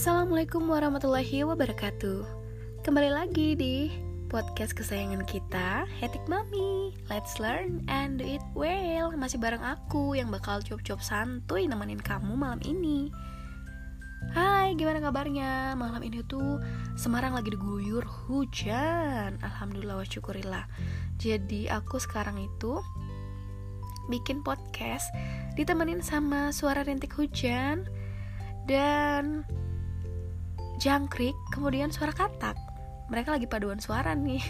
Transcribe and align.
Assalamualaikum 0.00 0.64
warahmatullahi 0.64 1.44
wabarakatuh. 1.44 2.24
Kembali 2.80 3.12
lagi 3.12 3.52
di 3.52 3.92
podcast 4.32 4.72
kesayangan 4.72 5.28
kita 5.28 5.84
Hetik 6.00 6.24
Mami. 6.24 6.96
Let's 7.12 7.36
learn 7.36 7.84
and 7.84 8.16
do 8.16 8.24
it 8.24 8.40
well. 8.56 9.12
Masih 9.12 9.36
bareng 9.36 9.60
aku 9.60 10.16
yang 10.16 10.32
bakal 10.32 10.64
cuap-cuap 10.64 11.04
santuy 11.04 11.68
nemenin 11.68 12.00
kamu 12.00 12.32
malam 12.32 12.64
ini. 12.64 13.12
Hai, 14.32 14.72
gimana 14.72 15.04
kabarnya? 15.04 15.76
Malam 15.76 16.00
ini 16.00 16.24
tuh 16.24 16.64
Semarang 16.96 17.36
lagi 17.36 17.52
diguyur 17.52 18.08
hujan. 18.24 19.36
Alhamdulillah 19.44 20.00
wa 20.00 20.06
syukurillah 20.08 20.64
Jadi 21.20 21.68
aku 21.68 22.00
sekarang 22.00 22.40
itu 22.40 22.80
Bikin 24.08 24.40
podcast 24.40 25.12
Ditemenin 25.60 26.00
sama 26.00 26.56
suara 26.56 26.88
rintik 26.88 27.12
hujan. 27.12 27.84
Dan 28.64 29.44
jangkrik, 30.80 31.36
kemudian 31.52 31.92
suara 31.92 32.10
katak. 32.16 32.56
Mereka 33.12 33.36
lagi 33.36 33.44
paduan 33.44 33.78
suara 33.78 34.16
nih. 34.16 34.40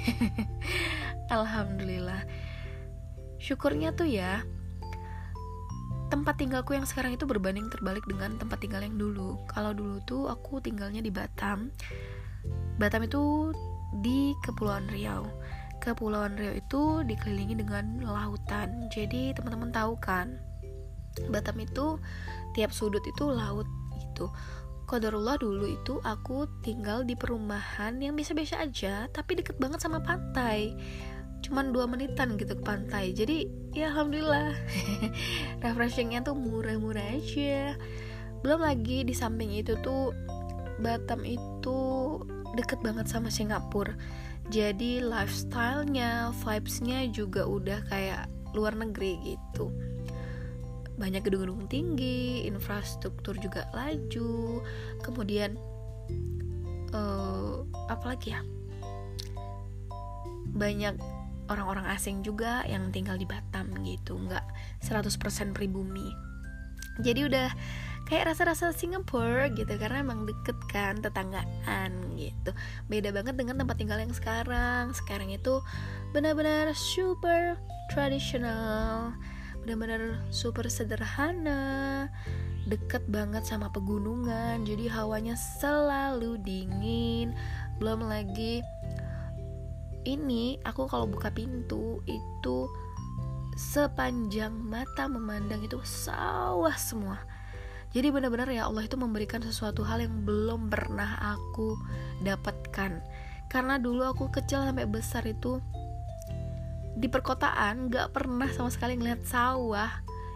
Alhamdulillah. 1.37 2.23
Syukurnya 3.43 3.91
tuh 3.99 4.07
ya, 4.07 4.47
tempat 6.11 6.39
tinggalku 6.39 6.79
yang 6.79 6.87
sekarang 6.87 7.19
itu 7.19 7.27
berbanding 7.27 7.67
terbalik 7.67 8.07
dengan 8.07 8.39
tempat 8.39 8.63
tinggal 8.63 8.87
yang 8.87 8.95
dulu. 8.95 9.43
Kalau 9.51 9.75
dulu 9.75 9.99
tuh 10.07 10.31
aku 10.31 10.63
tinggalnya 10.63 11.03
di 11.03 11.11
Batam. 11.11 11.75
Batam 12.79 13.03
itu 13.07 13.51
di 13.99 14.35
Kepulauan 14.47 14.87
Riau. 14.87 15.27
Kepulauan 15.83 16.39
Riau 16.39 16.55
itu 16.55 16.83
dikelilingi 17.07 17.59
dengan 17.59 18.07
lautan. 18.07 18.87
Jadi 18.95 19.35
teman-teman 19.35 19.75
tahu 19.75 19.99
kan, 19.99 20.39
Batam 21.27 21.59
itu 21.59 21.99
tiap 22.55 22.71
sudut 22.71 23.03
itu 23.03 23.27
laut 23.27 23.67
gitu. 23.99 24.31
Kodarullah 24.91 25.39
dulu 25.39 25.71
itu 25.71 26.03
aku 26.03 26.51
tinggal 26.67 27.07
di 27.07 27.15
perumahan 27.15 28.03
yang 28.03 28.19
biasa-biasa 28.19 28.59
aja 28.59 29.07
tapi 29.15 29.39
deket 29.39 29.55
banget 29.63 29.79
sama 29.79 30.03
pantai. 30.03 30.75
Cuman 31.47 31.71
dua 31.71 31.87
menitan 31.87 32.35
gitu 32.35 32.59
ke 32.59 32.65
pantai. 32.67 33.15
Jadi 33.15 33.47
ya 33.71 33.95
alhamdulillah. 33.95 34.51
Refreshingnya 35.63 36.27
tuh 36.27 36.35
murah-murah 36.35 37.07
aja. 37.07 37.79
Belum 38.43 38.67
lagi 38.67 39.07
di 39.07 39.15
samping 39.15 39.55
itu 39.55 39.79
tuh 39.79 40.11
Batam 40.83 41.23
itu 41.23 41.79
deket 42.59 42.83
banget 42.83 43.07
sama 43.07 43.31
Singapura. 43.31 43.95
Jadi 44.51 44.99
lifestylenya 45.07 46.35
vibesnya 46.43 47.07
juga 47.15 47.47
udah 47.47 47.87
kayak 47.87 48.27
luar 48.59 48.75
negeri 48.75 49.23
gitu 49.23 49.71
banyak 50.97 51.23
gedung-gedung 51.23 51.69
tinggi, 51.71 52.47
infrastruktur 52.49 53.37
juga 53.39 53.69
laju, 53.77 54.65
kemudian 55.05 55.55
uh, 56.95 57.63
apa 57.87 58.17
lagi 58.17 58.35
ya? 58.35 58.41
Banyak 60.51 60.99
orang-orang 61.51 61.87
asing 61.91 62.23
juga 62.23 62.63
yang 62.67 62.95
tinggal 62.95 63.19
di 63.19 63.27
Batam 63.27 63.71
gitu, 63.83 64.19
nggak 64.19 64.45
100% 64.83 65.55
pribumi. 65.57 66.11
Jadi 67.01 67.27
udah 67.27 67.49
kayak 68.11 68.35
rasa-rasa 68.35 68.75
Singapura 68.75 69.55
gitu 69.55 69.71
karena 69.79 70.03
emang 70.03 70.27
deket 70.27 70.59
kan 70.67 70.99
tetanggaan 70.99 72.19
gitu 72.19 72.51
beda 72.91 73.15
banget 73.15 73.39
dengan 73.39 73.63
tempat 73.63 73.79
tinggal 73.79 74.03
yang 74.03 74.11
sekarang 74.11 74.91
sekarang 74.91 75.31
itu 75.31 75.63
benar-benar 76.11 76.75
super 76.75 77.55
tradisional 77.95 79.15
benar-benar 79.71 80.19
super 80.35 80.67
sederhana 80.67 82.11
deket 82.67 83.07
banget 83.07 83.47
sama 83.47 83.71
pegunungan 83.71 84.67
jadi 84.67 84.91
hawanya 84.91 85.39
selalu 85.39 86.43
dingin. 86.43 87.31
Belum 87.79 88.03
lagi 88.03 88.67
ini 90.03 90.59
aku 90.67 90.91
kalau 90.91 91.07
buka 91.07 91.31
pintu 91.31 92.03
itu 92.11 92.67
sepanjang 93.55 94.51
mata 94.51 95.07
memandang 95.07 95.63
itu 95.63 95.79
sawah 95.87 96.75
semua. 96.75 97.23
Jadi 97.95 98.11
benar-benar 98.11 98.51
ya 98.51 98.67
Allah 98.67 98.91
itu 98.91 98.99
memberikan 98.99 99.39
sesuatu 99.39 99.87
hal 99.87 100.03
yang 100.03 100.27
belum 100.27 100.67
pernah 100.67 101.39
aku 101.39 101.79
dapatkan. 102.27 102.99
Karena 103.47 103.79
dulu 103.79 104.03
aku 104.03 104.35
kecil 104.35 104.67
sampai 104.67 104.91
besar 104.91 105.23
itu 105.31 105.63
di 106.99 107.07
perkotaan 107.07 107.93
gak 107.93 108.17
pernah 108.17 108.51
sama 108.51 108.71
sekali 108.73 108.99
ngeliat 108.99 109.23
sawah 109.23 109.91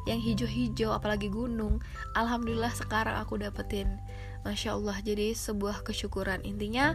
yang 0.05 0.21
hijau-hijau 0.21 0.93
apalagi 0.93 1.33
gunung. 1.33 1.81
Alhamdulillah 2.15 2.73
sekarang 2.77 3.17
aku 3.17 3.41
dapetin 3.41 3.99
masya 4.45 4.77
Allah. 4.77 5.01
Jadi 5.01 5.33
sebuah 5.33 5.83
kesyukuran. 5.83 6.45
Intinya 6.45 6.95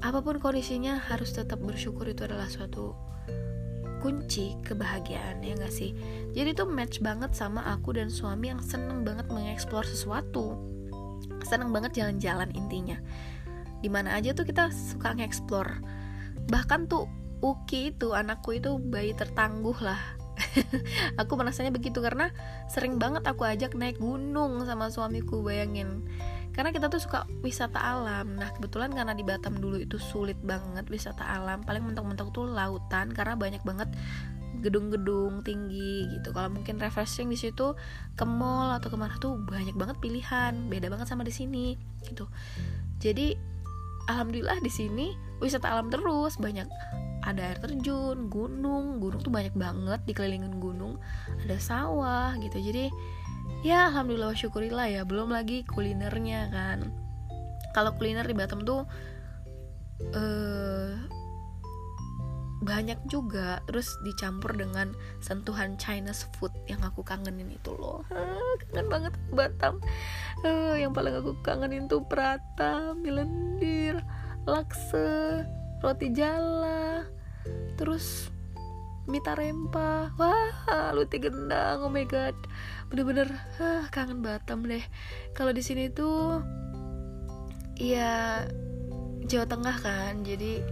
apa 0.00 0.22
pun 0.22 0.38
kondisinya 0.38 1.00
harus 1.10 1.34
tetap 1.34 1.58
bersyukur 1.60 2.06
itu 2.06 2.24
adalah 2.24 2.46
suatu 2.46 2.94
kunci 4.04 4.52
kebahagiaan 4.62 5.40
ya 5.40 5.56
gak 5.56 5.72
sih? 5.72 5.96
Jadi 6.36 6.54
itu 6.54 6.64
match 6.68 7.00
banget 7.02 7.34
sama 7.34 7.64
aku 7.72 7.96
dan 7.96 8.12
suami 8.12 8.52
yang 8.52 8.62
seneng 8.62 9.02
banget 9.02 9.26
mengeksplor 9.32 9.82
sesuatu. 9.84 10.60
Seneng 11.44 11.74
banget 11.74 11.98
jalan-jalan 11.98 12.52
intinya. 12.54 12.96
Di 13.84 13.92
mana 13.92 14.16
aja 14.16 14.32
tuh 14.32 14.48
kita 14.48 14.72
suka 14.72 15.12
ngeksplor. 15.12 15.82
Bahkan 16.48 16.88
tuh 16.88 17.23
Uki 17.44 17.92
itu 17.92 18.16
anakku 18.16 18.56
itu 18.56 18.80
bayi 18.80 19.12
tertangguh 19.12 19.76
lah. 19.84 20.00
Aku 21.20 21.36
merasanya 21.36 21.68
begitu 21.68 22.00
karena 22.00 22.32
sering 22.72 22.96
banget 22.96 23.22
aku 23.28 23.44
ajak 23.44 23.76
naik 23.76 24.00
gunung 24.00 24.64
sama 24.64 24.88
suamiku 24.88 25.44
bayangin. 25.44 26.08
Karena 26.56 26.72
kita 26.72 26.88
tuh 26.88 27.04
suka 27.04 27.28
wisata 27.44 27.76
alam. 27.76 28.38
Nah 28.40 28.48
kebetulan 28.56 28.96
karena 28.96 29.12
di 29.12 29.26
Batam 29.26 29.60
dulu 29.60 29.76
itu 29.76 30.00
sulit 30.00 30.40
banget 30.40 30.88
wisata 30.88 31.20
alam. 31.20 31.60
Paling 31.66 31.84
mentok-mentok 31.84 32.32
tuh 32.32 32.48
lautan 32.48 33.12
karena 33.12 33.36
banyak 33.36 33.60
banget 33.60 33.92
gedung-gedung 34.64 35.44
tinggi 35.44 36.08
gitu. 36.16 36.32
Kalau 36.32 36.48
mungkin 36.48 36.80
refreshing 36.80 37.28
di 37.28 37.36
situ 37.36 37.76
ke 38.16 38.24
mall 38.24 38.72
atau 38.72 38.88
ke 38.88 38.96
mana 38.96 39.20
tuh 39.20 39.36
banyak 39.36 39.76
banget 39.76 40.00
pilihan. 40.00 40.56
Beda 40.72 40.88
banget 40.88 41.12
sama 41.12 41.26
di 41.26 41.34
sini 41.34 41.76
gitu. 42.08 42.24
Jadi 43.02 43.36
alhamdulillah 44.08 44.62
di 44.64 44.72
sini 44.72 45.06
wisata 45.42 45.68
alam 45.74 45.90
terus 45.90 46.38
banyak 46.40 46.70
ada 47.24 47.40
air 47.40 47.58
terjun, 47.58 48.28
gunung, 48.28 49.00
gunung 49.00 49.20
tuh 49.24 49.32
banyak 49.32 49.56
banget 49.56 50.00
dikelilingin 50.04 50.60
gunung, 50.60 51.00
ada 51.40 51.56
sawah 51.56 52.36
gitu. 52.38 52.60
Jadi 52.60 52.92
ya 53.64 53.88
alhamdulillah 53.88 54.36
syukurilah 54.36 54.86
ya, 54.92 55.02
belum 55.08 55.32
lagi 55.32 55.64
kulinernya 55.64 56.52
kan. 56.52 56.92
Kalau 57.72 57.96
kuliner 57.96 58.22
di 58.22 58.36
Batam 58.36 58.62
tuh 58.62 58.86
uh, 60.14 60.94
banyak 62.64 62.96
juga. 63.10 63.60
Terus 63.68 63.88
dicampur 64.06 64.56
dengan 64.56 64.94
sentuhan 65.20 65.76
Chinese 65.76 66.30
food 66.38 66.54
yang 66.70 66.80
aku 66.86 67.02
kangenin 67.02 67.50
itu 67.52 67.74
loh. 67.74 68.06
Kangen 68.70 68.88
banget 68.88 69.14
Batam. 69.34 69.82
Uh, 70.46 70.76
yang 70.78 70.94
paling 70.94 71.18
aku 71.18 71.34
kangenin 71.42 71.90
tuh 71.90 72.04
prata 72.06 72.94
milendir 72.94 73.98
lakse 74.44 75.44
roti 75.80 76.12
jala 76.12 77.04
terus 77.74 78.30
mita 79.04 79.36
rempa 79.36 80.16
wah 80.16 80.88
luti 80.96 81.20
gendang 81.20 81.84
oh 81.84 81.92
my 81.92 82.08
god. 82.08 82.36
Bener-bener 82.88 83.28
ah, 83.60 83.84
kangen 83.92 84.24
Batam 84.24 84.64
deh. 84.64 84.84
Kalau 85.36 85.52
di 85.52 85.60
sini 85.60 85.92
tuh 85.92 86.40
ya 87.76 88.44
Jawa 89.28 89.46
Tengah 89.48 89.76
kan. 89.80 90.24
Jadi 90.24 90.64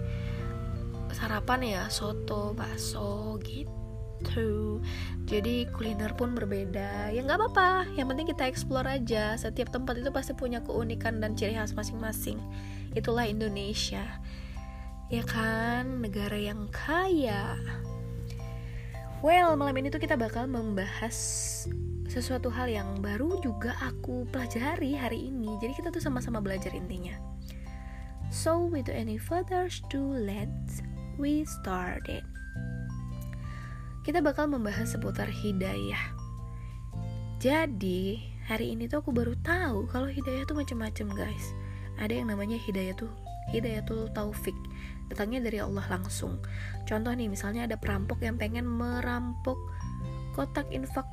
sarapan 1.13 1.61
ya 1.61 1.83
soto 1.93 2.57
bakso 2.57 3.37
gitu. 3.45 4.81
Jadi 5.29 5.69
kuliner 5.69 6.17
pun 6.17 6.33
berbeda. 6.33 7.13
Ya 7.13 7.21
nggak 7.21 7.37
apa-apa. 7.37 7.93
Yang 8.01 8.07
penting 8.17 8.27
kita 8.33 8.45
explore 8.49 8.89
aja. 8.89 9.37
Setiap 9.37 9.69
tempat 9.69 10.01
itu 10.01 10.09
pasti 10.09 10.33
punya 10.33 10.65
keunikan 10.65 11.21
dan 11.21 11.37
ciri 11.37 11.53
khas 11.53 11.77
masing-masing. 11.77 12.41
Itulah 12.97 13.29
Indonesia 13.29 14.05
ya 15.13 15.21
kan 15.29 16.01
negara 16.01 16.41
yang 16.41 16.73
kaya. 16.73 17.61
Well 19.21 19.53
malam 19.61 19.77
ini 19.77 19.93
tuh 19.93 20.01
kita 20.01 20.17
bakal 20.17 20.49
membahas 20.49 21.15
sesuatu 22.09 22.49
hal 22.49 22.73
yang 22.73 23.05
baru 23.05 23.37
juga 23.45 23.77
aku 23.85 24.25
pelajari 24.33 24.97
hari 24.97 25.29
ini. 25.29 25.61
Jadi 25.61 25.77
kita 25.77 25.93
tuh 25.93 26.01
sama-sama 26.01 26.41
belajar 26.41 26.73
intinya. 26.73 27.13
So 28.33 28.65
without 28.65 28.97
any 28.97 29.21
further 29.21 29.69
ado 29.69 30.17
let's 30.17 30.81
we 31.21 31.45
started. 31.45 32.25
Kita 34.09 34.25
bakal 34.25 34.49
membahas 34.49 34.97
seputar 34.97 35.29
hidayah. 35.29 36.01
Jadi 37.37 38.33
hari 38.49 38.73
ini 38.73 38.89
tuh 38.89 39.05
aku 39.05 39.13
baru 39.13 39.37
tahu 39.45 39.93
kalau 39.93 40.09
hidayah 40.09 40.49
tuh 40.49 40.57
macam-macam 40.57 41.29
guys. 41.29 41.53
Ada 42.01 42.25
yang 42.25 42.33
namanya 42.33 42.57
hidayah 42.57 42.97
tuh 42.97 43.13
hidayatul 43.53 44.09
taufik 44.17 44.57
datangnya 45.13 45.45
dari 45.45 45.61
Allah 45.61 45.85
langsung. 45.93 46.41
Contoh 46.89 47.13
nih 47.13 47.29
misalnya 47.29 47.69
ada 47.69 47.77
perampok 47.77 48.25
yang 48.25 48.41
pengen 48.41 48.65
merampok 48.65 49.61
kotak 50.33 50.67
infak 50.73 51.05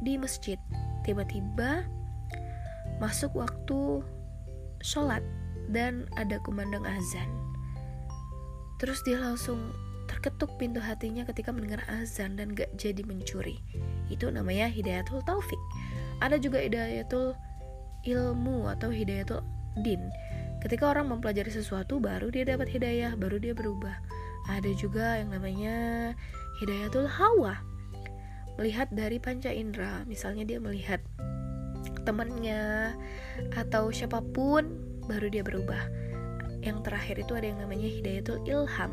di 0.00 0.14
masjid. 0.14 0.56
Tiba-tiba 1.02 1.84
masuk 3.02 3.34
waktu 3.34 4.02
sholat 4.80 5.22
dan 5.74 6.06
ada 6.14 6.38
kumandang 6.46 6.86
azan. 6.86 7.28
Terus 8.78 9.02
dia 9.02 9.18
langsung 9.18 9.74
terketuk 10.06 10.54
pintu 10.56 10.80
hatinya 10.80 11.26
ketika 11.26 11.52
mendengar 11.52 11.82
azan 11.90 12.38
dan 12.38 12.54
gak 12.54 12.70
jadi 12.78 13.02
mencuri. 13.04 13.58
Itu 14.08 14.30
namanya 14.30 14.70
hidayatul 14.70 15.20
taufik 15.26 15.60
ada 16.18 16.36
juga 16.38 16.62
hidayatul 16.62 17.34
ilmu 18.06 18.66
atau 18.70 18.90
hidayatul 18.90 19.42
din 19.82 20.02
ketika 20.58 20.90
orang 20.90 21.06
mempelajari 21.10 21.50
sesuatu 21.50 22.02
baru 22.02 22.34
dia 22.34 22.42
dapat 22.42 22.70
hidayah 22.70 23.14
baru 23.14 23.38
dia 23.38 23.54
berubah. 23.54 23.94
Ada 24.48 24.72
juga 24.74 25.20
yang 25.20 25.30
namanya 25.30 25.76
hidayatul 26.58 27.06
hawa. 27.06 27.60
Melihat 28.58 28.90
dari 28.90 29.22
panca 29.22 29.52
indera 29.52 30.02
misalnya 30.08 30.42
dia 30.42 30.58
melihat 30.58 30.98
temannya 32.02 32.96
atau 33.54 33.92
siapa 33.94 34.18
pun 34.34 34.66
baru 35.06 35.30
dia 35.30 35.46
berubah. 35.46 35.86
Yang 36.64 36.90
terakhir 36.90 37.16
itu 37.22 37.32
ada 37.38 37.46
yang 37.46 37.60
namanya 37.62 37.86
hidayatul 37.86 38.42
ilham. 38.48 38.92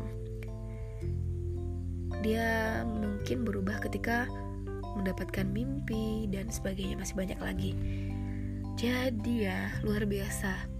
Dia 2.22 2.82
mungkin 2.86 3.42
berubah 3.42 3.82
ketika 3.82 4.30
mendapatkan 4.94 5.44
mimpi 5.50 6.30
dan 6.30 6.48
sebagainya 6.48 6.96
masih 6.96 7.16
banyak 7.18 7.40
lagi. 7.42 7.72
Jadi 8.76 9.48
ya 9.48 9.72
luar 9.82 10.04
biasa 10.04 10.75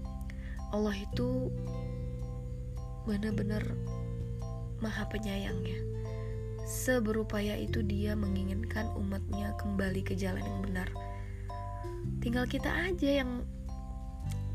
Allah 0.77 0.95
itu 0.95 1.49
benar-benar 3.09 3.65
maha 4.79 5.09
penyayangnya. 5.09 5.81
Seberupaya 6.67 7.57
itu 7.57 7.81
dia 7.81 8.13
menginginkan 8.13 8.91
umatnya 8.93 9.57
kembali 9.57 10.05
ke 10.05 10.13
jalan 10.13 10.43
yang 10.43 10.59
benar. 10.61 10.89
Tinggal 12.21 12.45
kita 12.45 12.69
aja 12.69 13.23
yang 13.23 13.41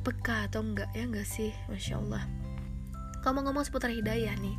peka 0.06 0.46
atau 0.46 0.62
enggak 0.62 0.88
ya 0.94 1.04
enggak 1.08 1.26
sih? 1.26 1.50
Masya 1.66 1.98
Allah. 1.98 2.24
Ngomong-ngomong 3.26 3.66
seputar 3.66 3.90
hidayah 3.90 4.34
nih 4.38 4.54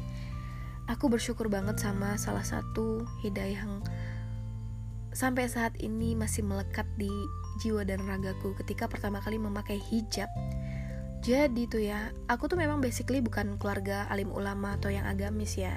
aku 0.87 1.07
bersyukur 1.07 1.47
banget 1.47 1.79
sama 1.79 2.19
salah 2.19 2.43
satu 2.43 3.07
hidayah 3.23 3.63
yang 3.63 3.79
sampai 5.13 5.47
saat 5.47 5.77
ini 5.79 6.17
masih 6.17 6.43
melekat 6.43 6.87
di 6.97 7.11
jiwa 7.61 7.85
dan 7.85 8.01
ragaku 8.03 8.57
ketika 8.65 8.89
pertama 8.89 9.21
kali 9.21 9.37
memakai 9.37 9.77
hijab 9.77 10.27
jadi 11.23 11.61
tuh 11.71 11.79
ya, 11.79 12.11
aku 12.27 12.51
tuh 12.51 12.59
memang 12.59 12.83
basically 12.83 13.23
bukan 13.23 13.55
keluarga 13.55 14.03
alim 14.11 14.27
ulama 14.35 14.75
atau 14.75 14.91
yang 14.91 15.07
agamis 15.07 15.55
ya. 15.55 15.71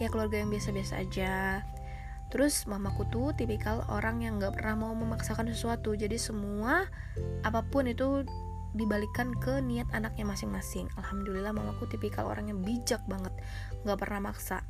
Ya 0.00 0.08
keluarga 0.08 0.40
yang 0.40 0.48
biasa-biasa 0.48 1.04
aja. 1.04 1.60
Terus 2.32 2.64
mamaku 2.64 3.04
tuh 3.12 3.36
tipikal 3.36 3.84
orang 3.92 4.24
yang 4.24 4.40
gak 4.40 4.56
pernah 4.56 4.88
mau 4.88 4.92
memaksakan 4.96 5.52
sesuatu. 5.52 5.92
Jadi 5.92 6.16
semua 6.16 6.88
apa 7.44 7.60
pun 7.68 7.84
itu 7.84 8.24
dibalikan 8.72 9.36
ke 9.36 9.60
niat 9.60 9.86
anaknya 9.92 10.24
masing-masing. 10.32 10.88
Alhamdulillah 10.96 11.52
mamaku 11.52 11.84
tipikal 11.92 12.32
orang 12.32 12.48
yang 12.48 12.64
bijak 12.64 13.04
banget, 13.04 13.36
gak 13.84 14.00
pernah 14.00 14.32
maksa. 14.32 14.64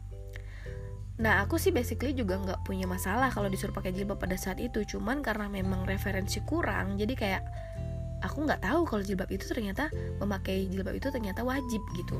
Nah 1.23 1.41
aku 1.47 1.57
sih 1.57 1.71
basically 1.71 2.13
juga 2.13 2.37
gak 2.43 2.67
punya 2.67 2.91
masalah 2.91 3.31
kalau 3.31 3.47
disuruh 3.47 3.73
pakai 3.73 3.95
jilbab 3.95 4.19
pada 4.19 4.35
saat 4.35 4.59
itu. 4.59 4.83
Cuman 4.83 5.23
karena 5.23 5.47
memang 5.47 5.87
referensi 5.87 6.43
kurang, 6.43 6.99
jadi 6.99 7.15
kayak 7.15 7.43
aku 8.25 8.47
nggak 8.47 8.65
tahu 8.65 8.89
kalau 8.89 9.03
jilbab 9.05 9.29
itu 9.29 9.45
ternyata 9.49 9.93
memakai 10.23 10.69
jilbab 10.69 10.97
itu 10.97 11.09
ternyata 11.13 11.45
wajib 11.45 11.83
gitu 11.97 12.17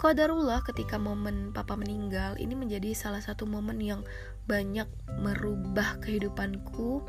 Qadarullah 0.00 0.64
ketika 0.64 0.96
momen 0.96 1.52
papa 1.52 1.76
meninggal 1.76 2.32
ini 2.40 2.56
menjadi 2.56 2.96
salah 2.96 3.20
satu 3.20 3.44
momen 3.44 3.76
yang 3.84 4.00
banyak 4.48 4.88
merubah 5.20 6.00
kehidupanku 6.00 7.04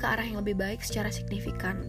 ke 0.00 0.04
arah 0.08 0.24
yang 0.24 0.40
lebih 0.40 0.56
baik 0.56 0.80
secara 0.80 1.12
signifikan. 1.12 1.84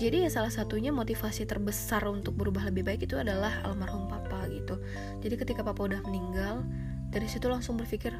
Jadi 0.00 0.24
ya 0.24 0.32
salah 0.32 0.48
satunya 0.48 0.88
motivasi 0.88 1.44
terbesar 1.44 2.00
untuk 2.08 2.32
berubah 2.32 2.64
lebih 2.72 2.88
baik 2.88 3.04
itu 3.04 3.20
adalah 3.20 3.60
almarhum 3.60 4.08
papa 4.08 4.48
gitu. 4.48 4.80
Jadi 5.20 5.36
ketika 5.36 5.60
papa 5.60 5.84
udah 5.84 6.00
meninggal, 6.08 6.64
dari 7.12 7.28
situ 7.28 7.44
langsung 7.44 7.76
berpikir 7.76 8.16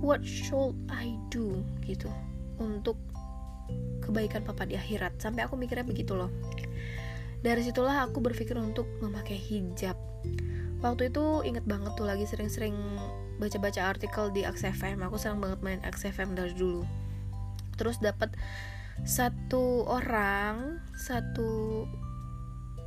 what 0.00 0.24
should 0.24 0.72
I 0.88 1.20
do 1.28 1.60
gitu 1.84 2.08
untuk 2.56 2.96
kebaikan 4.06 4.46
papa 4.46 4.64
di 4.64 4.78
akhirat. 4.78 5.18
Sampai 5.18 5.42
aku 5.42 5.58
mikirnya 5.58 5.82
begitu 5.82 6.14
loh. 6.14 6.30
Dari 7.42 7.62
situlah 7.62 8.06
aku 8.06 8.22
berpikir 8.22 8.56
untuk 8.56 8.86
memakai 9.02 9.36
hijab. 9.36 9.98
Waktu 10.80 11.10
itu 11.10 11.42
inget 11.42 11.64
banget 11.66 11.92
tuh 11.98 12.06
lagi 12.06 12.24
sering-sering 12.28 12.74
baca-baca 13.36 13.92
artikel 13.92 14.32
di 14.32 14.48
AXFM 14.48 15.04
aku 15.04 15.20
senang 15.20 15.44
banget 15.44 15.60
main 15.60 15.80
AXFM 15.84 16.36
dari 16.36 16.52
dulu. 16.56 16.84
Terus 17.76 18.00
dapat 18.00 18.32
satu 19.04 19.84
orang 19.84 20.80
satu 20.96 21.84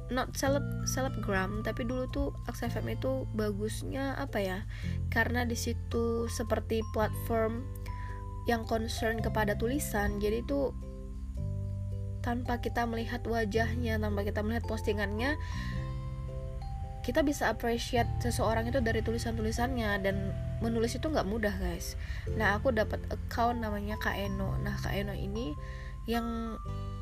not 0.09 0.33
seleb 0.33 0.65
selebgram 0.89 1.61
tapi 1.61 1.85
dulu 1.85 2.09
tuh 2.09 2.29
AXFM 2.49 2.97
itu 2.97 3.29
bagusnya 3.37 4.17
apa 4.17 4.41
ya? 4.41 4.59
Karena 5.13 5.45
di 5.45 5.53
situ 5.53 6.25
seperti 6.25 6.81
platform 6.93 7.61
yang 8.49 8.65
concern 8.65 9.21
kepada 9.21 9.53
tulisan 9.53 10.17
jadi 10.17 10.41
itu 10.41 10.73
tanpa 12.29 12.61
kita 12.61 12.85
melihat 12.85 13.25
wajahnya 13.25 13.97
tanpa 13.97 14.21
kita 14.21 14.45
melihat 14.45 14.69
postingannya 14.69 15.33
kita 17.01 17.25
bisa 17.25 17.49
appreciate 17.49 18.05
seseorang 18.21 18.69
itu 18.69 18.77
dari 18.85 19.01
tulisan-tulisannya 19.01 20.05
dan 20.05 20.29
menulis 20.61 20.93
itu 20.93 21.09
nggak 21.09 21.25
mudah 21.25 21.57
guys. 21.57 21.97
Nah 22.37 22.61
aku 22.61 22.69
dapat 22.69 23.01
account 23.09 23.65
namanya 23.65 23.97
Kak 23.97 24.13
nah 24.61 24.77
Kak 24.77 24.93
ini 24.93 25.57
yang 26.05 26.53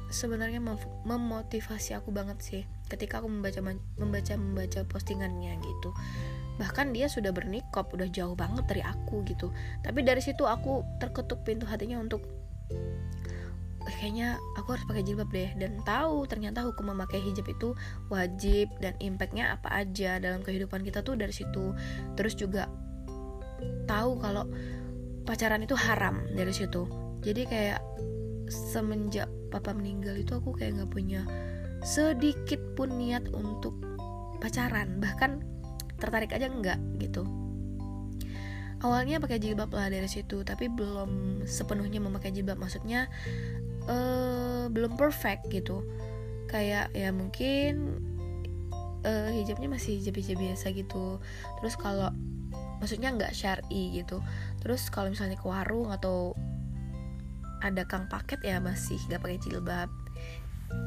sebenarnya 0.07 0.63
mem 0.63 0.79
memotivasi 1.03 1.91
aku 1.91 2.15
banget 2.15 2.39
sih 2.39 2.63
ketika 2.87 3.19
aku 3.19 3.27
membaca 3.27 3.59
membaca 3.99 4.33
membaca 4.39 4.79
postingannya 4.87 5.59
gitu. 5.59 5.91
Bahkan 6.55 6.95
dia 6.95 7.11
sudah 7.11 7.35
bernikop 7.35 7.91
udah 7.91 8.07
jauh 8.07 8.33
banget 8.39 8.63
dari 8.63 8.87
aku 8.87 9.27
gitu. 9.27 9.51
Tapi 9.83 10.07
dari 10.07 10.23
situ 10.23 10.47
aku 10.47 10.87
terketuk 11.03 11.43
pintu 11.43 11.67
hatinya 11.67 11.99
untuk 11.99 12.23
kayaknya 13.95 14.37
aku 14.59 14.75
harus 14.75 14.85
pakai 14.85 15.03
jilbab 15.07 15.31
deh. 15.31 15.51
Dan 15.55 15.79
tahu 15.87 16.27
ternyata 16.27 16.63
hukum 16.67 16.91
memakai 16.91 17.23
hijab 17.23 17.47
itu 17.47 17.71
wajib 18.11 18.67
dan 18.83 18.93
impactnya 18.99 19.55
apa 19.55 19.71
aja 19.71 20.19
dalam 20.19 20.43
kehidupan 20.43 20.83
kita 20.83 21.01
tuh 21.01 21.15
dari 21.15 21.31
situ. 21.31 21.71
Terus 22.19 22.35
juga 22.35 22.67
tahu 23.87 24.19
kalau 24.19 24.45
pacaran 25.23 25.63
itu 25.63 25.73
haram 25.73 26.23
dari 26.35 26.51
situ. 26.51 26.85
Jadi 27.23 27.47
kayak 27.47 27.81
semenjak 28.47 29.27
papa 29.51 29.75
meninggal 29.75 30.15
itu 30.15 30.35
aku 30.39 30.55
kayak 30.55 30.79
nggak 30.79 30.91
punya 30.91 31.21
sedikit 31.83 32.59
pun 32.75 32.95
niat 32.95 33.27
untuk 33.31 33.79
pacaran. 34.43 34.99
Bahkan 34.99 35.31
tertarik 35.97 36.31
aja 36.35 36.47
enggak 36.47 36.79
gitu. 37.01 37.25
Awalnya 38.77 39.17
pakai 39.17 39.41
jilbab 39.41 39.73
lah 39.73 39.89
dari 39.89 40.05
situ 40.05 40.45
tapi 40.45 40.69
belum 40.69 41.41
sepenuhnya 41.49 41.97
memakai 41.97 42.29
jilbab. 42.29 42.61
Maksudnya 42.61 43.09
uh, 43.87 44.67
belum 44.69 44.99
perfect 44.99 45.49
gitu. 45.49 45.83
Kayak 46.47 46.91
ya 46.95 47.11
mungkin 47.11 47.99
uh, 49.03 49.29
hijabnya 49.31 49.67
masih 49.71 49.99
hijab-hijab 49.99 50.37
biasa 50.39 50.71
gitu. 50.75 51.19
Terus 51.59 51.75
kalau 51.79 52.11
maksudnya 52.79 53.11
nggak 53.15 53.33
syari 53.33 53.99
gitu. 53.99 54.21
Terus 54.61 54.87
kalau 54.91 55.11
misalnya 55.11 55.39
ke 55.39 55.47
warung 55.47 55.89
atau 55.91 56.35
ada 57.61 57.89
kang 57.89 58.05
paket 58.05 58.37
ya 58.45 58.61
masih 58.61 58.99
nggak 59.09 59.21
pakai 59.23 59.39
jilbab. 59.41 59.89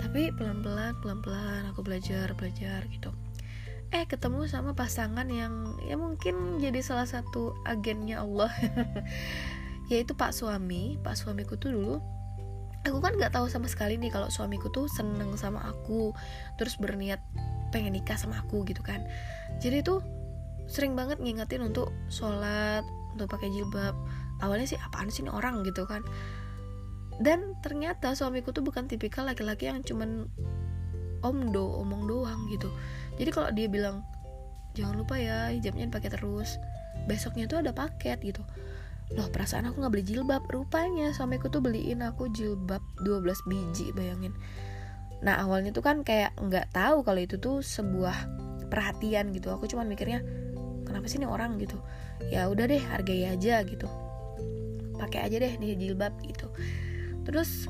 Tapi 0.00 0.30
pelan-pelan 0.37 0.97
pelan-pelan 1.00 1.73
aku 1.73 1.80
belajar 1.83 2.33
belajar 2.37 2.85
gitu. 2.92 3.11
Eh 3.90 4.07
ketemu 4.07 4.47
sama 4.47 4.71
pasangan 4.71 5.26
yang 5.26 5.75
ya 5.83 5.99
mungkin 5.99 6.62
jadi 6.62 6.78
salah 6.78 7.09
satu 7.11 7.59
agennya 7.66 8.23
Allah. 8.23 8.52
Yaitu 9.90 10.14
pak 10.14 10.30
suami. 10.30 10.95
Pak 11.02 11.19
suamiku 11.19 11.59
tuh 11.59 11.75
dulu 11.75 12.19
aku 12.88 12.99
kan 13.04 13.12
nggak 13.16 13.37
tahu 13.37 13.46
sama 13.52 13.68
sekali 13.68 14.00
nih 14.00 14.08
kalau 14.08 14.32
suamiku 14.32 14.72
tuh 14.72 14.88
seneng 14.88 15.37
sama 15.37 15.60
aku 15.68 16.16
terus 16.56 16.80
berniat 16.80 17.20
pengen 17.70 17.92
nikah 17.94 18.16
sama 18.16 18.40
aku 18.40 18.64
gitu 18.64 18.80
kan. 18.80 19.04
Jadi 19.60 19.84
tuh 19.84 20.00
sering 20.70 20.96
banget 20.96 21.20
ngingetin 21.20 21.60
untuk 21.60 21.92
sholat 22.08 22.82
untuk 23.14 23.28
pakai 23.28 23.52
jilbab. 23.52 23.92
Awalnya 24.40 24.66
sih 24.76 24.80
apaan 24.80 25.12
sih 25.12 25.26
orang? 25.28 25.60
gitu 25.66 25.84
kan. 25.84 26.00
Dan 27.20 27.60
ternyata 27.60 28.16
suamiku 28.16 28.49
tuh 28.56 28.64
bukan 28.64 28.88
tipikal 28.88 29.28
laki-laki 29.28 29.68
yang 29.68 29.84
cuman 29.84 30.25
omdo 31.20 31.84
omong 31.84 32.08
doang 32.08 32.49
gitu. 32.49 32.72
Jadi 33.20 33.30
kalau 33.30 33.52
dia 33.52 33.68
bilang 33.68 34.00
jangan 34.72 34.96
lupa 34.96 35.20
ya 35.20 35.52
hijabnya 35.52 35.92
dipakai 35.92 36.08
terus. 36.16 36.56
Besoknya 37.04 37.44
tuh 37.44 37.60
ada 37.60 37.76
paket 37.76 38.25
gitu 38.25 38.40
loh 39.11 39.26
perasaan 39.26 39.67
aku 39.67 39.83
nggak 39.83 39.93
beli 39.93 40.05
jilbab. 40.07 40.43
Rupanya 40.47 41.11
suamiku 41.11 41.50
tuh 41.50 41.62
beliin 41.62 42.02
aku 42.07 42.31
jilbab 42.31 42.83
12 43.02 43.50
biji 43.50 43.90
bayangin. 43.90 44.35
Nah 45.21 45.43
awalnya 45.43 45.75
tuh 45.75 45.85
kan 45.85 46.07
kayak 46.07 46.33
nggak 46.38 46.71
tahu 46.71 47.02
kalau 47.02 47.21
itu 47.21 47.37
tuh 47.37 47.61
sebuah 47.61 48.14
perhatian 48.71 49.35
gitu. 49.35 49.50
Aku 49.50 49.67
cuma 49.67 49.83
mikirnya 49.83 50.23
kenapa 50.87 51.11
sih 51.11 51.19
ini 51.19 51.26
orang? 51.26 51.59
gitu. 51.59 51.76
Ya 52.31 52.47
udah 52.47 52.71
deh 52.71 52.81
hargai 52.81 53.26
aja 53.26 53.67
gitu. 53.67 53.90
Pakai 54.97 55.26
aja 55.26 55.37
deh 55.43 55.52
nih 55.59 55.75
jilbab 55.75 56.14
gitu. 56.23 56.47
Terus 57.26 57.67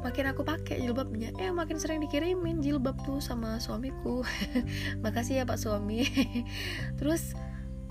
makin 0.00 0.32
aku 0.32 0.40
pakai 0.44 0.80
jilbabnya 0.80 1.28
eh 1.36 1.52
makin 1.52 1.76
sering 1.76 2.00
dikirimin 2.00 2.60
jilbab 2.60 3.00
tuh 3.08 3.18
sama 3.18 3.56
suamiku. 3.58 4.20
Makasih 5.04 5.42
ya 5.42 5.44
pak 5.48 5.56
suami. 5.56 6.04
Terus 7.00 7.32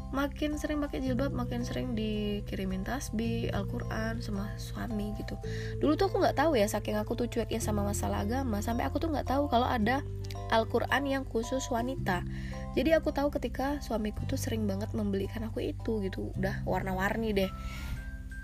makin 0.09 0.57
sering 0.57 0.81
pakai 0.81 1.05
jilbab 1.05 1.29
makin 1.29 1.61
sering 1.61 1.93
dikirimin 1.93 2.81
tasbih 2.81 3.53
Al-Quran 3.53 4.21
sama 4.25 4.49
suami 4.57 5.13
gitu. 5.21 5.37
Dulu 5.77 5.93
tuh 5.93 6.09
aku 6.09 6.17
nggak 6.21 6.37
tahu 6.37 6.57
ya 6.57 6.65
saking 6.65 6.97
aku 6.97 7.13
tuh 7.13 7.29
cueknya 7.29 7.61
sama 7.61 7.85
masalah 7.85 8.25
agama 8.25 8.57
sampai 8.65 8.89
aku 8.89 8.97
tuh 8.97 9.13
nggak 9.13 9.29
tahu 9.29 9.45
kalau 9.45 9.69
ada 9.69 10.01
Al-Quran 10.49 11.05
yang 11.05 11.23
khusus 11.29 11.61
wanita. 11.69 12.25
Jadi 12.73 12.97
aku 12.97 13.13
tahu 13.13 13.29
ketika 13.29 13.77
suamiku 13.85 14.25
tuh 14.25 14.37
sering 14.37 14.65
banget 14.65 14.89
membelikan 14.97 15.45
aku 15.45 15.61
itu 15.61 16.01
gitu 16.01 16.33
udah 16.37 16.65
warna-warni 16.65 17.33
deh. 17.33 17.51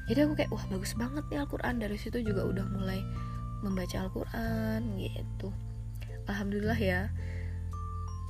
Jadi 0.06 0.20
aku 0.22 0.34
kayak 0.38 0.54
wah 0.54 0.66
bagus 0.70 0.94
banget 0.94 1.26
nih 1.34 1.42
Al-Quran. 1.42 1.82
Dari 1.82 1.98
situ 1.98 2.22
juga 2.22 2.46
udah 2.46 2.66
mulai 2.70 3.02
membaca 3.66 4.06
Al-Quran 4.06 5.02
gitu. 5.02 5.50
Alhamdulillah 6.30 6.78
ya. 6.78 7.10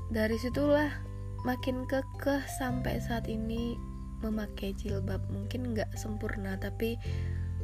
Dari 0.07 0.39
situlah 0.39 1.14
makin 1.45 1.85
kekeh 1.85 2.41
sampai 2.57 2.97
saat 2.97 3.29
ini 3.29 3.77
memakai 4.25 4.73
jilbab. 4.73 5.21
Mungkin 5.29 5.77
nggak 5.77 5.93
sempurna 5.93 6.57
tapi 6.57 6.97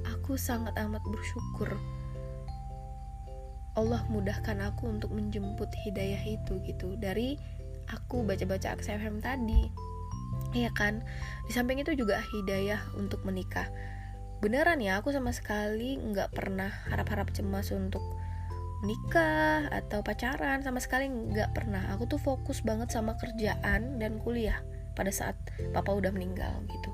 aku 0.06 0.38
sangat 0.38 0.78
amat 0.78 1.02
bersyukur 1.06 1.74
Allah 3.80 4.04
mudahkan 4.12 4.60
aku 4.60 4.92
untuk 4.92 5.16
menjemput 5.16 5.72
hidayah 5.88 6.20
itu 6.28 6.60
gitu. 6.68 7.00
Dari 7.00 7.40
aku 7.88 8.24
baca-baca 8.28 8.76
XFM 8.76 9.24
tadi 9.24 9.72
Iya 10.52 10.72
kan? 10.76 11.00
Di 11.48 11.52
samping 11.56 11.80
itu 11.80 11.96
juga 11.96 12.20
hidayah 12.20 12.80
untuk 13.00 13.24
menikah. 13.24 13.72
Beneran 14.44 14.84
ya 14.84 15.00
aku 15.00 15.16
sama 15.16 15.32
sekali 15.32 15.96
nggak 15.96 16.36
pernah 16.36 16.68
harap-harap 16.92 17.32
cemas 17.32 17.72
untuk 17.72 18.04
nikah 18.82 19.70
atau 19.70 20.02
pacaran 20.02 20.66
sama 20.66 20.82
sekali 20.82 21.10
nggak 21.10 21.54
pernah. 21.54 21.94
Aku 21.94 22.10
tuh 22.10 22.18
fokus 22.18 22.62
banget 22.66 22.90
sama 22.94 23.18
kerjaan 23.18 24.02
dan 24.02 24.18
kuliah 24.22 24.58
pada 24.98 25.14
saat 25.14 25.38
papa 25.72 25.94
udah 25.94 26.10
meninggal 26.10 26.66
gitu. 26.68 26.90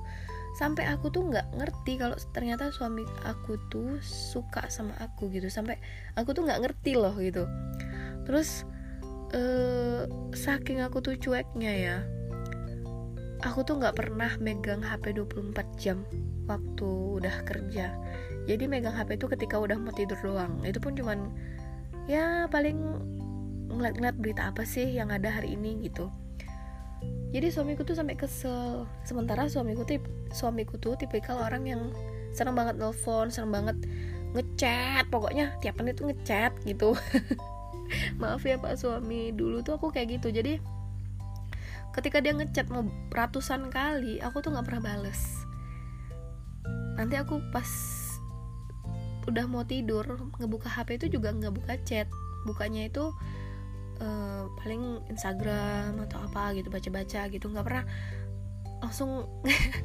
Sampai 0.58 0.90
aku 0.90 1.14
tuh 1.14 1.30
nggak 1.30 1.54
ngerti 1.54 2.02
kalau 2.02 2.18
ternyata 2.34 2.74
suami 2.74 3.06
aku 3.24 3.62
tuh 3.72 4.02
suka 4.04 4.68
sama 4.68 4.94
aku 5.00 5.32
gitu. 5.32 5.48
Sampai 5.48 5.80
aku 6.18 6.36
tuh 6.36 6.44
nggak 6.44 6.62
ngerti 6.66 6.98
loh 6.98 7.16
gitu. 7.18 7.48
Terus 8.28 8.68
eh, 9.32 10.04
saking 10.36 10.84
aku 10.84 11.00
tuh 11.00 11.16
cueknya 11.16 11.74
ya 11.74 11.98
aku 13.46 13.62
tuh 13.62 13.78
nggak 13.78 13.98
pernah 13.98 14.32
megang 14.42 14.82
HP 14.82 15.14
24 15.14 15.54
jam 15.78 16.02
waktu 16.50 16.90
udah 17.22 17.36
kerja. 17.46 17.94
Jadi 18.48 18.64
megang 18.66 18.96
HP 18.96 19.20
itu 19.20 19.28
ketika 19.28 19.60
udah 19.60 19.76
mau 19.78 19.92
tidur 19.94 20.18
doang. 20.24 20.64
Itu 20.64 20.80
pun 20.80 20.96
cuman 20.96 21.36
ya 22.08 22.48
paling 22.48 22.80
ngeliat-ngeliat 23.68 24.18
berita 24.18 24.50
apa 24.50 24.64
sih 24.64 24.96
yang 24.96 25.12
ada 25.12 25.30
hari 25.30 25.54
ini 25.60 25.86
gitu. 25.86 26.10
Jadi 27.36 27.52
suamiku 27.52 27.84
tuh 27.84 27.94
sampai 27.94 28.16
kesel. 28.16 28.88
Sementara 29.04 29.46
suamiku 29.52 29.84
tip 29.84 30.02
suamiku 30.32 30.80
tuh 30.80 30.96
tipikal 30.96 31.38
orang 31.44 31.68
yang 31.68 31.82
seneng 32.32 32.56
banget 32.56 32.80
nelfon 32.80 33.28
seneng 33.28 33.52
banget 33.52 33.78
ngechat. 34.34 35.12
Pokoknya 35.12 35.60
tiap 35.60 35.78
menit 35.78 36.00
tuh 36.00 36.10
ngechat 36.10 36.56
gitu. 36.64 36.96
Maaf 38.22 38.42
ya 38.48 38.58
pak 38.58 38.80
suami. 38.80 39.36
Dulu 39.36 39.62
tuh 39.62 39.76
aku 39.76 39.92
kayak 39.92 40.18
gitu. 40.18 40.32
Jadi 40.32 40.58
ketika 41.92 42.24
dia 42.24 42.32
ngechat 42.32 42.72
mau 42.72 42.88
ratusan 43.12 43.68
kali 43.68 44.24
aku 44.24 44.40
tuh 44.40 44.56
nggak 44.56 44.66
pernah 44.66 44.84
bales. 44.96 45.44
Nanti 46.96 47.20
aku 47.20 47.44
pas 47.52 47.68
udah 49.28 49.46
mau 49.46 49.68
tidur 49.68 50.08
ngebuka 50.40 50.72
HP 50.72 51.04
itu 51.04 51.20
juga 51.20 51.36
nggak 51.36 51.54
buka 51.54 51.74
chat. 51.84 52.08
Bukanya 52.48 52.88
itu 52.88 53.12
uh, 54.00 54.48
paling 54.64 55.04
Instagram 55.12 56.00
atau 56.08 56.24
apa 56.24 56.56
gitu 56.56 56.72
baca-baca 56.72 57.28
gitu. 57.28 57.52
Nggak 57.52 57.66
pernah 57.68 57.86
langsung 58.80 59.28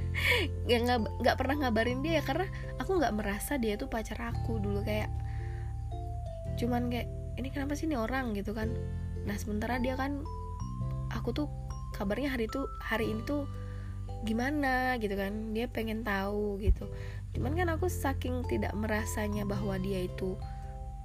nggak 0.68 0.98
nggak 1.20 1.36
pernah 1.36 1.56
ngabarin 1.66 2.04
dia 2.06 2.20
ya 2.20 2.22
karena 2.22 2.46
aku 2.78 3.00
nggak 3.02 3.14
merasa 3.18 3.58
dia 3.58 3.74
tuh 3.74 3.90
pacar 3.90 4.30
aku 4.30 4.62
dulu. 4.62 4.86
Kayak 4.86 5.10
cuman 6.56 6.86
kayak 6.88 7.10
ini 7.36 7.48
kenapa 7.50 7.74
sih 7.74 7.90
nih 7.90 7.98
orang? 7.98 8.32
gitu 8.38 8.54
kan. 8.54 8.70
Nah 9.26 9.34
sementara 9.34 9.82
dia 9.82 9.98
kan 9.98 10.22
aku 11.10 11.34
tuh 11.34 11.50
kabarnya 11.98 12.32
hari 12.32 12.46
itu 12.46 12.62
hari 12.78 13.10
ini 13.10 13.26
tuh 13.26 13.50
gimana 14.22 15.02
gitu 15.02 15.18
kan. 15.18 15.50
Dia 15.50 15.66
pengen 15.66 16.06
tahu 16.06 16.62
gitu 16.62 16.86
cuman 17.32 17.52
kan 17.56 17.68
aku 17.72 17.88
saking 17.88 18.44
tidak 18.48 18.76
merasanya 18.76 19.48
bahwa 19.48 19.80
dia 19.80 20.04
itu 20.04 20.36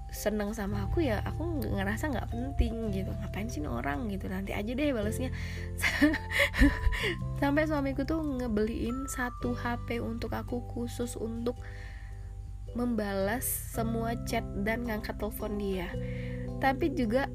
seneng 0.08 0.56
sama 0.56 0.88
aku 0.88 1.04
ya 1.04 1.20
aku 1.28 1.68
ngerasa 1.68 2.08
nggak 2.08 2.32
penting 2.32 2.92
gitu. 2.96 3.12
Ngapain 3.12 3.52
sih 3.52 3.64
orang 3.68 4.08
gitu? 4.08 4.32
Nanti 4.32 4.56
aja 4.56 4.72
deh 4.72 4.96
balesnya 4.96 5.32
sampai 7.42 7.68
suamiku 7.68 8.08
tuh 8.08 8.24
ngebeliin 8.24 9.08
satu 9.12 9.52
HP 9.52 10.00
untuk 10.00 10.32
aku 10.32 10.64
khusus 10.72 11.20
untuk 11.20 11.60
membalas 12.76 13.44
semua 13.74 14.16
chat 14.28 14.44
dan 14.64 14.88
ngangkat 14.88 15.20
telepon 15.20 15.60
dia. 15.60 15.92
Tapi 16.58 16.96
juga 16.96 17.28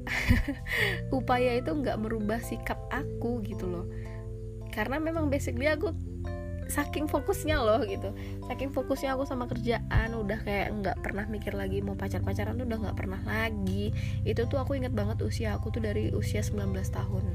upaya 1.17 1.55
itu 1.55 1.71
nggak 1.71 2.01
merubah 2.01 2.41
sikap 2.41 2.79
aku 2.89 3.43
gitu 3.45 3.69
loh. 3.69 3.85
Karena 4.73 4.97
memang 4.97 5.29
basically 5.29 5.69
aku 5.69 5.93
saking 6.69 7.09
fokusnya 7.09 7.59
loh 7.59 7.81
gitu. 7.83 8.13
Saking 8.47 8.71
fokusnya 8.71 9.15
aku 9.15 9.23
sama 9.27 9.49
kerjaan 9.49 10.09
udah 10.13 10.39
kayak 10.43 10.69
nggak 10.79 10.97
pernah 11.01 11.25
mikir 11.27 11.55
lagi 11.55 11.79
mau 11.83 11.97
pacar 11.97 12.23
pacaran 12.23 12.59
tuh 12.59 12.65
udah 12.67 12.79
nggak 12.89 12.97
pernah 12.97 13.21
lagi. 13.23 13.91
Itu 14.23 14.47
tuh 14.47 14.61
aku 14.61 14.77
inget 14.79 14.95
banget 14.95 15.19
usia 15.23 15.55
aku 15.55 15.73
tuh 15.73 15.83
dari 15.83 16.11
usia 16.13 16.43
19 16.43 16.73
tahun. 16.89 17.25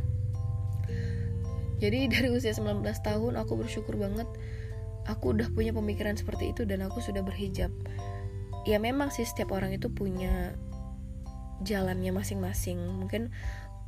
Jadi 1.78 1.98
dari 2.14 2.28
usia 2.32 2.52
19 2.52 2.84
tahun 2.84 3.32
aku 3.40 3.52
bersyukur 3.58 3.96
banget 3.96 4.28
aku 5.08 5.32
udah 5.32 5.48
punya 5.56 5.72
pemikiran 5.72 6.14
seperti 6.14 6.52
itu 6.52 6.68
dan 6.68 6.84
aku 6.84 7.00
sudah 7.00 7.24
berhijab. 7.24 7.72
Ya 8.68 8.76
memang 8.76 9.08
sih 9.08 9.24
setiap 9.24 9.56
orang 9.56 9.72
itu 9.72 9.88
punya 9.88 10.52
jalannya 11.64 12.14
masing-masing 12.14 12.78
mungkin 12.78 13.34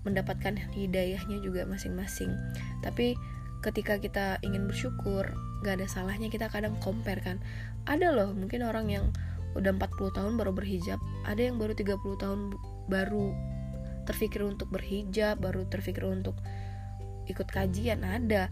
mendapatkan 0.03 0.57
hidayahnya 0.73 1.45
juga 1.45 1.69
masing-masing. 1.69 2.33
Tapi 2.81 3.15
ketika 3.61 4.01
kita 4.01 4.41
ingin 4.41 4.65
bersyukur 4.65 5.29
gak 5.61 5.81
ada 5.81 5.87
salahnya 5.89 6.33
kita 6.33 6.49
kadang 6.49 6.77
compare 6.81 7.21
kan. 7.21 7.37
Ada 7.85 8.13
loh 8.13 8.33
mungkin 8.33 8.65
orang 8.65 8.89
yang 8.89 9.07
udah 9.53 9.75
40 9.77 10.17
tahun 10.17 10.33
baru 10.39 10.55
berhijab 10.55 11.03
ada 11.27 11.43
yang 11.43 11.59
baru 11.59 11.75
30 11.75 11.99
tahun 12.23 12.41
baru 12.87 13.35
terpikir 14.07 14.47
untuk 14.47 14.71
berhijab 14.71 15.43
baru 15.43 15.67
terpikir 15.67 16.07
untuk 16.07 16.39
ikut 17.29 17.47
kajian 17.51 18.03
ada. 18.03 18.49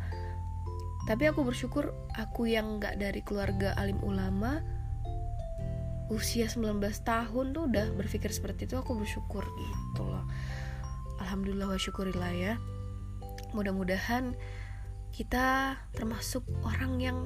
Tapi 1.08 1.24
aku 1.24 1.40
bersyukur 1.40 1.96
aku 2.12 2.52
yang 2.52 2.76
gak 2.76 3.00
dari 3.00 3.24
keluarga 3.24 3.72
alim 3.80 3.96
ulama 4.04 4.60
usia 6.08 6.48
19 6.48 6.80
tahun 7.04 7.46
tuh 7.52 7.68
udah 7.68 7.92
berpikir 7.96 8.32
seperti 8.32 8.68
itu 8.68 8.76
aku 8.76 8.96
bersyukur. 8.96 9.44
Gitu 9.44 10.04
loh 10.04 10.24
Alhamdulillah 11.18 11.68
wa 11.72 11.78
syukurillah 11.80 12.32
ya. 12.36 12.54
Mudah-mudahan 13.56 14.36
kita 15.18 15.74
termasuk 15.98 16.46
orang 16.62 17.02
yang 17.02 17.18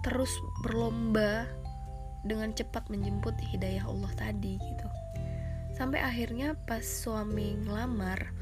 terus 0.00 0.32
berlomba 0.64 1.44
dengan 2.24 2.56
cepat 2.56 2.88
menjemput 2.88 3.36
hidayah 3.52 3.84
Allah 3.84 4.08
tadi 4.16 4.56
gitu. 4.56 4.88
Sampai 5.76 6.00
akhirnya 6.00 6.56
pas 6.64 6.80
suami 6.80 7.52
ngelamar 7.68 8.32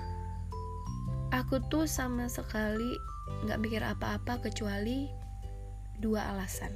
aku 1.35 1.59
tuh 1.67 1.91
sama 1.91 2.31
sekali 2.31 2.95
nggak 3.43 3.59
mikir 3.59 3.83
apa-apa 3.83 4.39
kecuali 4.39 5.11
dua 5.99 6.31
alasan. 6.31 6.71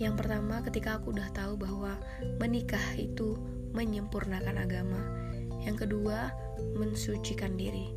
Yang 0.00 0.24
pertama 0.24 0.64
ketika 0.64 0.96
aku 0.96 1.12
udah 1.12 1.28
tahu 1.36 1.60
bahwa 1.60 2.00
menikah 2.40 2.80
itu 2.96 3.36
menyempurnakan 3.76 4.64
agama. 4.64 5.02
Yang 5.60 5.84
kedua 5.84 6.32
mensucikan 6.72 7.60
diri. 7.60 7.92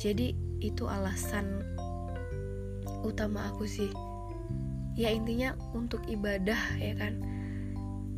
Jadi 0.00 0.32
itu 0.64 0.88
alasan 0.88 1.60
utama 3.04 3.52
aku 3.52 3.68
sih. 3.68 3.90
Ya 4.94 5.10
intinya 5.10 5.58
untuk 5.74 6.02
ibadah 6.06 6.58
ya 6.78 6.94
kan. 6.96 7.20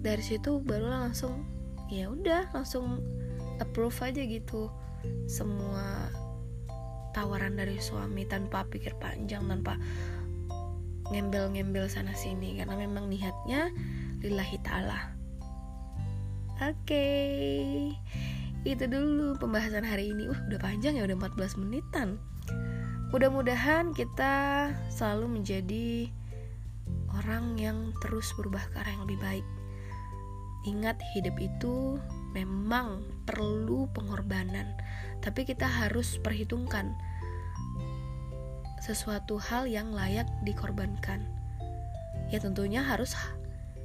Dari 0.05 0.23
situ 0.23 0.61
baru 0.63 0.93
langsung 0.93 1.43
ya 1.89 2.11
udah 2.11 2.53
langsung 2.53 3.01
approve 3.59 3.97
aja 4.05 4.23
gitu. 4.23 4.69
Semua 5.27 6.11
tawaran 7.17 7.57
dari 7.57 7.81
suami 7.81 8.29
tanpa 8.29 8.69
pikir 8.69 8.93
panjang 9.01 9.49
tanpa 9.49 9.81
ngembel-ngembel 11.09 11.89
sana 11.89 12.13
sini 12.13 12.59
karena 12.61 12.77
memang 12.77 13.09
niatnya 13.09 13.73
lillahi 14.21 14.59
ta'ala. 14.61 15.17
Oke. 16.61 16.73
Okay. 16.89 17.93
itu 18.67 18.83
dulu 18.91 19.39
pembahasan 19.39 19.87
hari 19.87 20.11
ini. 20.11 20.27
Uh 20.27 20.39
udah 20.51 20.59
panjang 20.59 20.99
ya 20.99 21.07
udah 21.07 21.15
14 21.15 21.63
menitan 21.63 22.19
Mudah-mudahan 23.15 23.95
kita 23.95 24.69
selalu 24.91 25.39
menjadi 25.39 26.11
orang 27.15 27.55
yang 27.57 27.95
terus 28.03 28.35
berubah 28.35 28.67
ke 28.71 28.83
arah 28.83 28.93
yang 28.93 29.05
lebih 29.07 29.21
baik. 29.23 29.47
ingat 30.67 30.99
hidup 31.15 31.39
itu 31.39 31.95
memang 32.35 32.99
perlu 33.23 33.87
pengorbanan 33.95 34.75
tapi 35.23 35.47
kita 35.47 35.63
harus 35.63 36.19
perhitungkan 36.19 36.91
sesuatu 38.83 39.39
hal 39.39 39.71
yang 39.71 39.95
layak 39.95 40.27
dikorbankan 40.43 41.23
ya 42.35 42.43
tentunya 42.43 42.83
harus 42.83 43.15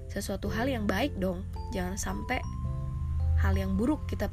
sesuatu 0.09 0.49
hal 0.49 0.65
yang 0.65 0.89
baik 0.89 1.13
dong 1.21 1.45
jangan 1.69 1.95
sampai 1.95 2.41
hal 3.37 3.53
yang 3.53 3.77
buruk 3.77 4.09
kita 4.09 4.25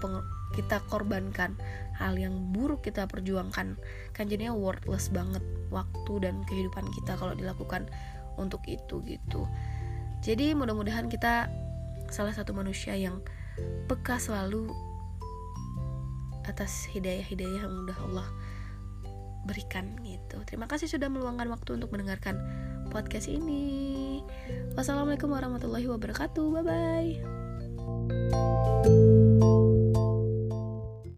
kita 0.56 0.80
korbankan 0.88 1.58
hal 1.98 2.16
yang 2.16 2.32
buruk 2.54 2.86
kita 2.86 3.04
perjuangkan 3.10 3.74
kan 4.14 4.24
jadinya 4.30 4.54
worthless 4.54 5.10
banget 5.10 5.42
waktu 5.68 6.12
dan 6.22 6.46
kehidupan 6.46 6.86
kita 6.94 7.18
kalau 7.18 7.34
dilakukan 7.34 7.90
untuk 8.38 8.62
itu 8.70 9.02
gitu 9.04 9.44
jadi 10.22 10.54
mudah-mudahan 10.54 11.10
kita 11.10 11.50
salah 12.08 12.32
satu 12.32 12.56
manusia 12.56 12.96
yang 12.96 13.20
peka 13.86 14.16
selalu 14.16 14.72
atas 16.48 16.88
hidayah-hidayah 16.96 17.68
yang 17.68 17.84
udah 17.84 17.98
Allah 18.08 18.28
berikan 19.44 19.96
gitu. 20.04 20.44
Terima 20.48 20.66
kasih 20.68 20.88
sudah 20.88 21.08
meluangkan 21.12 21.48
waktu 21.48 21.72
untuk 21.80 21.90
mendengarkan 21.92 22.36
podcast 22.88 23.28
ini. 23.28 24.22
Wassalamualaikum 24.76 25.30
warahmatullahi 25.32 25.86
wabarakatuh. 25.88 26.44
Bye 26.60 26.64
bye. 26.64 27.12